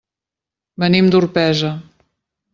[0.83, 1.71] Venim d'Orpesa.